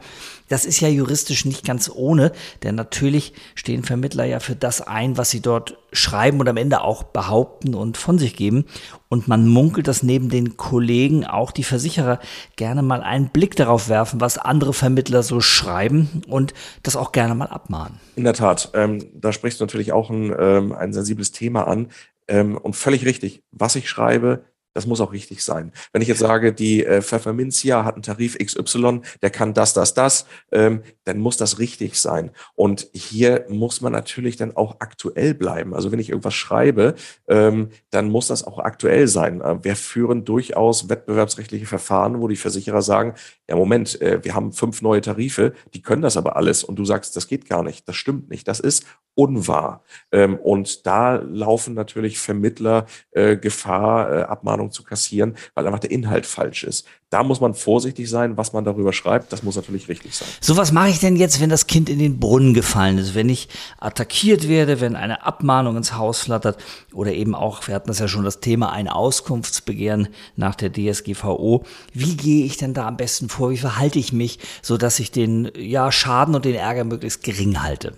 [0.53, 2.31] Das ist ja juristisch nicht ganz ohne,
[2.63, 6.83] denn natürlich stehen Vermittler ja für das ein, was sie dort schreiben und am Ende
[6.83, 8.67] auch behaupten und von sich geben.
[9.09, 12.19] Und man munkelt, dass neben den Kollegen auch die Versicherer
[12.57, 17.35] gerne mal einen Blick darauf werfen, was andere Vermittler so schreiben und das auch gerne
[17.35, 17.99] mal abmahnen.
[18.17, 21.89] In der Tat, ähm, da sprichst du natürlich auch ein, ähm, ein sensibles Thema an.
[22.29, 25.73] Ähm, und völlig richtig, was ich schreibe, das muss auch richtig sein.
[25.93, 29.95] Wenn ich jetzt sage, die äh, Pfefferminzia hat einen Tarif XY, der kann das, das,
[29.95, 32.31] das, ähm, dann muss das richtig sein.
[32.55, 35.75] Und hier muss man natürlich dann auch aktuell bleiben.
[35.75, 36.95] Also wenn ich irgendwas schreibe,
[37.29, 39.41] ähm, dann muss das auch aktuell sein.
[39.41, 43.15] Äh, wir führen durchaus wettbewerbsrechtliche Verfahren, wo die Versicherer sagen,
[43.49, 46.65] ja Moment, äh, wir haben fünf neue Tarife, die können das aber alles.
[46.65, 49.83] Und du sagst, das geht gar nicht, das stimmt nicht, das ist unwahr.
[50.11, 55.91] Ähm, und da laufen natürlich Vermittler äh, Gefahr, äh, Abmahnung zu kassieren, weil einfach der
[55.91, 56.87] Inhalt falsch ist.
[57.11, 59.35] Da muss man vorsichtig sein, was man darüber schreibt.
[59.35, 60.27] Das muss natürlich richtig sein.
[60.41, 63.15] So, was mache ich denn jetzt, wenn das Kind in den Brunnen gefallen ist?
[63.15, 66.57] Wenn ich attackiert werde, wenn eine Abmahnung ins Haus flattert
[66.95, 71.65] oder eben auch, wir hatten das ja schon, das Thema ein Auskunftsbegehren nach der DSGVO.
[71.93, 73.51] Wie gehe ich denn da am besten vor?
[73.51, 77.63] Wie verhalte ich mich, so dass ich den ja, Schaden und den Ärger möglichst gering
[77.63, 77.93] halte?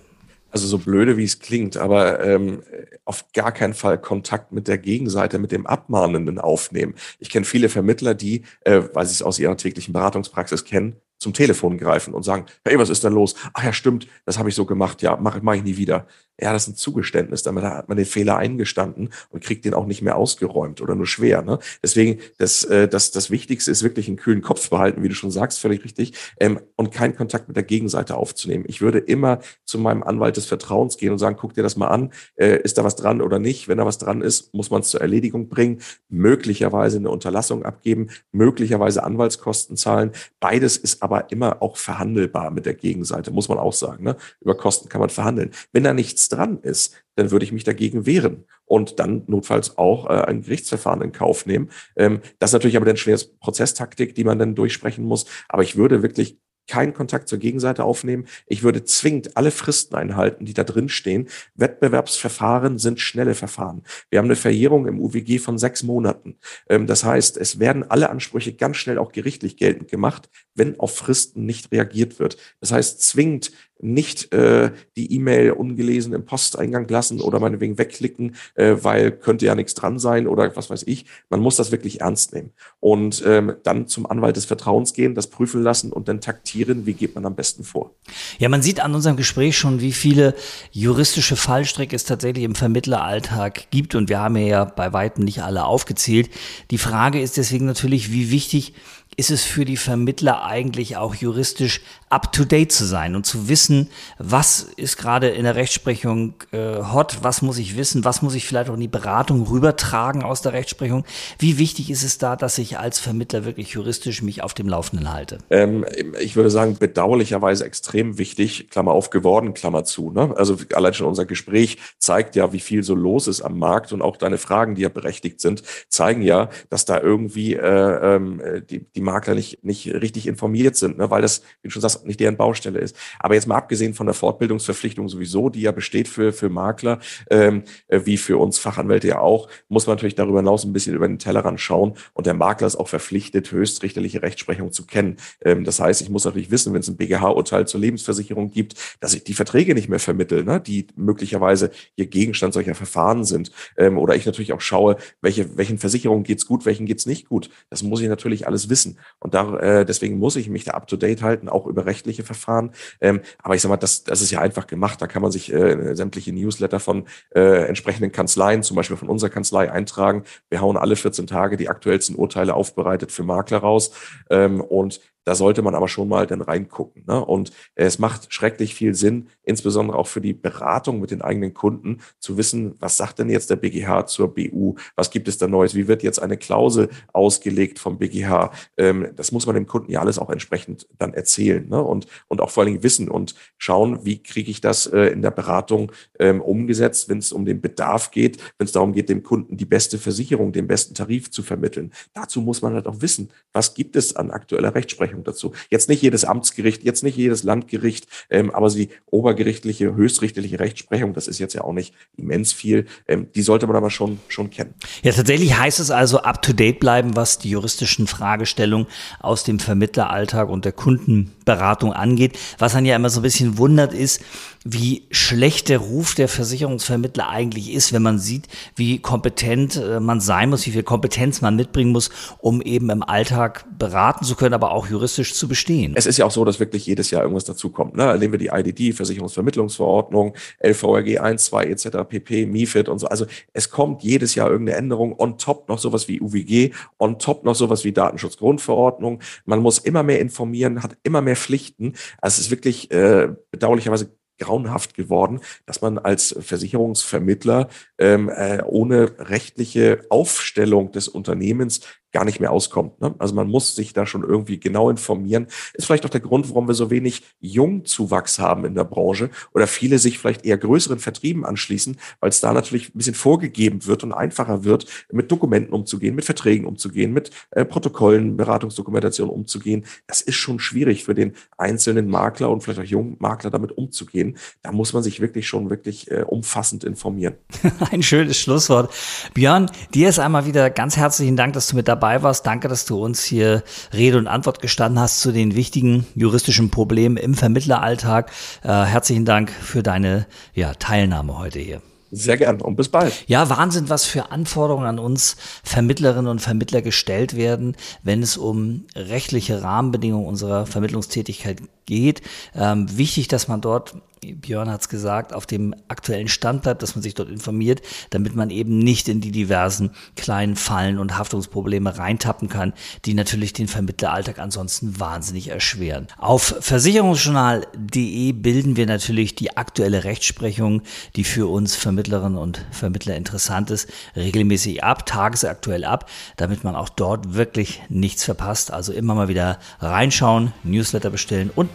[0.55, 2.63] Also so blöde wie es klingt, aber ähm,
[3.03, 6.95] auf gar keinen Fall Kontakt mit der Gegenseite, mit dem Abmahnenden aufnehmen.
[7.19, 11.33] Ich kenne viele Vermittler, die, äh, weil sie es aus ihrer täglichen Beratungspraxis kennen, zum
[11.33, 13.35] Telefon greifen und sagen, hey, was ist denn los?
[13.53, 16.07] Ach ja, stimmt, das habe ich so gemacht, ja, mache mach ich nie wieder.
[16.39, 19.85] Ja, das ist ein Zugeständnis, damit hat man den Fehler eingestanden und kriegt den auch
[19.85, 21.41] nicht mehr ausgeräumt oder nur schwer.
[21.41, 21.59] Ne?
[21.81, 25.31] Deswegen, das, äh, das, das Wichtigste ist wirklich einen kühlen Kopf behalten, wie du schon
[25.31, 28.65] sagst, völlig richtig, ähm, und keinen Kontakt mit der Gegenseite aufzunehmen.
[28.67, 31.87] Ich würde immer zu meinem Anwalt des Vertrauens gehen und sagen, guck dir das mal
[31.87, 33.69] an, äh, ist da was dran oder nicht?
[33.69, 38.09] Wenn da was dran ist, muss man es zur Erledigung bringen, möglicherweise eine Unterlassung abgeben,
[38.33, 40.11] möglicherweise Anwaltskosten zahlen.
[40.41, 44.03] Beides ist aber immer auch verhandelbar mit der Gegenseite, muss man auch sagen.
[44.03, 44.17] Ne?
[44.41, 45.51] Über Kosten kann man verhandeln.
[45.71, 50.09] Wenn da nichts dran ist, dann würde ich mich dagegen wehren und dann notfalls auch
[50.09, 51.69] äh, ein Gerichtsverfahren in Kauf nehmen.
[51.95, 55.25] Ähm, das ist natürlich aber dann schweres Prozesstaktik, die man dann durchsprechen muss.
[55.47, 58.25] Aber ich würde wirklich keinen Kontakt zur Gegenseite aufnehmen.
[58.47, 61.27] Ich würde zwingend alle Fristen einhalten, die da drin stehen.
[61.55, 63.83] Wettbewerbsverfahren sind schnelle Verfahren.
[64.09, 66.37] Wir haben eine Verjährung im UWG von sechs Monaten.
[66.69, 70.95] Ähm, das heißt, es werden alle Ansprüche ganz schnell auch gerichtlich geltend gemacht, wenn auf
[70.95, 72.37] Fristen nicht reagiert wird.
[72.59, 78.75] Das heißt, zwingend nicht äh, die E-Mail ungelesen im Posteingang lassen oder meinetwegen wegklicken, äh,
[78.81, 81.05] weil könnte ja nichts dran sein oder was weiß ich.
[81.29, 82.51] Man muss das wirklich ernst nehmen.
[82.79, 86.93] Und ähm, dann zum Anwalt des Vertrauens gehen, das prüfen lassen und dann taktieren, wie
[86.93, 87.91] geht man am besten vor.
[88.39, 90.35] Ja, man sieht an unserem Gespräch schon, wie viele
[90.71, 93.95] juristische Fallstricke es tatsächlich im Vermittleralltag gibt.
[93.95, 96.29] Und wir haben ja bei weitem nicht alle aufgezählt.
[96.71, 98.73] Die Frage ist deswegen natürlich, wie wichtig
[99.17, 104.61] ist es für die Vermittler eigentlich auch juristisch up-to-date zu sein und zu wissen, was
[104.77, 108.69] ist gerade in der Rechtsprechung äh, hot, was muss ich wissen, was muss ich vielleicht
[108.69, 111.03] auch in die Beratung rübertragen aus der Rechtsprechung.
[111.39, 115.11] Wie wichtig ist es da, dass ich als Vermittler wirklich juristisch mich auf dem Laufenden
[115.11, 115.39] halte?
[115.49, 115.85] Ähm,
[116.21, 120.11] ich würde sagen, bedauerlicherweise extrem wichtig, Klammer auf geworden, Klammer zu.
[120.11, 120.33] Ne?
[120.37, 124.01] Also allein schon unser Gespräch zeigt ja, wie viel so los ist am Markt und
[124.01, 128.85] auch deine Fragen, die ja berechtigt sind, zeigen ja, dass da irgendwie äh, ähm, die,
[128.95, 131.09] die Makler nicht, nicht richtig informiert sind, ne?
[131.09, 132.95] weil das, wie du schon sagst, nicht deren Baustelle ist.
[133.19, 137.63] Aber jetzt mal abgesehen von der Fortbildungsverpflichtung sowieso, die ja besteht für, für Makler, ähm,
[137.87, 141.07] äh, wie für uns Fachanwälte ja auch, muss man natürlich darüber hinaus ein bisschen über
[141.07, 141.93] den Tellerrand schauen.
[142.13, 145.17] Und der Makler ist auch verpflichtet, höchstrichterliche Rechtsprechung zu kennen.
[145.41, 149.13] Ähm, das heißt, ich muss natürlich wissen, wenn es ein BGH-Urteil zur Lebensversicherung gibt, dass
[149.13, 150.59] ich die Verträge nicht mehr vermittel, ne?
[150.59, 153.51] die möglicherweise hier Gegenstand solcher Verfahren sind.
[153.77, 157.49] Ähm, oder ich natürlich auch schaue, welche, welchen Versicherungen geht's gut, welchen geht's nicht gut.
[157.69, 158.94] Das muss ich natürlich alles wissen.
[159.19, 162.23] Und da, äh, deswegen muss ich mich da up to date halten, auch über rechtliche
[162.23, 162.71] Verfahren.
[163.01, 165.01] Ähm, aber ich sag mal, das, das ist ja einfach gemacht.
[165.01, 169.29] Da kann man sich äh, sämtliche Newsletter von äh, entsprechenden Kanzleien, zum Beispiel von unserer
[169.29, 170.23] Kanzlei, eintragen.
[170.49, 173.91] Wir hauen alle 14 Tage die aktuellsten Urteile aufbereitet für Makler raus.
[174.29, 177.03] Ähm, und Da sollte man aber schon mal dann reingucken.
[177.07, 177.23] Ne?
[177.23, 181.99] Und es macht schrecklich viel Sinn, insbesondere auch für die Beratung mit den eigenen Kunden,
[182.19, 184.75] zu wissen, was sagt denn jetzt der BGH zur BU?
[184.95, 185.75] Was gibt es da Neues?
[185.75, 188.51] Wie wird jetzt eine Klausel ausgelegt vom BGH?
[188.77, 191.81] Ähm, das muss man dem Kunden ja alles auch entsprechend dann erzählen ne?
[191.81, 195.21] und, und auch vor allen Dingen wissen und schauen, wie kriege ich das äh, in
[195.21, 199.23] der Beratung ähm, umgesetzt, wenn es um den Bedarf geht, wenn es darum geht, dem
[199.23, 201.91] Kunden die beste Versicherung, den besten Tarif zu vermitteln.
[202.13, 205.53] Dazu muss man halt auch wissen, was gibt es an aktueller Rechtsprechung dazu.
[205.69, 211.27] Jetzt nicht jedes Amtsgericht, jetzt nicht jedes Landgericht, ähm, aber die obergerichtliche, höchstrichterliche Rechtsprechung, das
[211.27, 214.73] ist jetzt ja auch nicht immens viel, ähm, die sollte man aber schon, schon kennen.
[215.03, 218.87] Ja, tatsächlich heißt es also up-to-date bleiben, was die juristischen Fragestellungen
[219.19, 222.37] aus dem Vermittleralltag und der Kundenberatung angeht.
[222.57, 224.21] Was dann ja immer so ein bisschen wundert ist,
[224.67, 230.19] wie schlecht der Ruf der Versicherungsvermittler eigentlich ist, wenn man sieht, wie kompetent äh, man
[230.19, 234.55] sein muss, wie viel Kompetenz man mitbringen muss, um eben im Alltag beraten zu können,
[234.55, 235.93] aber auch juristisch zu bestehen.
[235.95, 237.95] Es ist ja auch so, dass wirklich jedes Jahr irgendwas dazukommt.
[237.95, 238.17] Ne?
[238.17, 243.07] Nehmen wir die IDD, Versicherungsvermittlungsverordnung, LVRG 1, 2 etc., PP, MIFID und so.
[243.07, 245.15] Also es kommt jedes Jahr irgendeine Änderung.
[245.17, 249.21] On top noch sowas wie UWG, on top noch sowas wie Datenschutzgrundverordnung.
[249.45, 251.93] Man muss immer mehr informieren, hat immer mehr Pflichten.
[252.21, 259.13] Also es ist wirklich äh, bedauerlicherweise grauenhaft geworden, dass man als Versicherungsvermittler ähm, äh, ohne
[259.19, 261.81] rechtliche Aufstellung des Unternehmens
[262.15, 263.01] gar nicht mehr auskommt.
[263.01, 263.13] Ne?
[263.19, 265.47] Also man muss sich da schon irgendwie genau informieren.
[265.73, 269.67] Ist vielleicht auch der Grund, warum wir so wenig Jungzuwachs haben in der Branche oder
[269.67, 274.05] viele sich vielleicht eher größeren Vertrieben anschließen, weil es da natürlich ein bisschen vorgegeben wird
[274.05, 279.83] und einfacher wird, mit Dokumenten umzugehen, mit Verträgen umzugehen, mit äh, Protokollen, Beratungsdokumentation umzugehen.
[280.07, 284.37] Das ist schon schwierig für den einzelnen Makler und vielleicht auch jungen Makler damit umzugehen.
[284.61, 287.35] Da muss man sich wirklich schon wirklich äh, umfassend informieren.
[287.91, 288.93] Ein schönes Schlusswort.
[289.33, 292.45] Björn, dir ist einmal wieder ganz herzlichen Dank, dass du mit dabei dabei warst.
[292.45, 297.17] Danke, dass du uns hier Rede und Antwort gestanden hast zu den wichtigen juristischen Problemen
[297.17, 298.31] im Vermittleralltag.
[298.63, 301.81] Äh, herzlichen Dank für deine ja, Teilnahme heute hier.
[302.11, 303.11] Sehr gern und bis bald.
[303.27, 308.85] Ja, Wahnsinn, was für Anforderungen an uns Vermittlerinnen und Vermittler gestellt werden, wenn es um
[308.95, 312.21] rechtliche Rahmenbedingungen unserer Vermittlungstätigkeit geht.
[312.53, 313.95] Ähm, wichtig, dass man dort
[314.33, 318.35] Björn hat es gesagt, auf dem aktuellen Stand bleibt, dass man sich dort informiert, damit
[318.35, 322.73] man eben nicht in die diversen kleinen Fallen und Haftungsprobleme reintappen kann,
[323.05, 326.07] die natürlich den Vermittleralltag ansonsten wahnsinnig erschweren.
[326.17, 330.81] Auf versicherungsjournal.de bilden wir natürlich die aktuelle Rechtsprechung,
[331.15, 336.89] die für uns Vermittlerinnen und Vermittler interessant ist, regelmäßig ab, tagesaktuell ab, damit man auch
[336.89, 338.71] dort wirklich nichts verpasst.
[338.71, 341.74] Also immer mal wieder reinschauen, Newsletter bestellen und